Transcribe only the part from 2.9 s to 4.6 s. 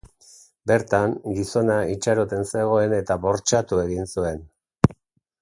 eta bortxatu egin zuen.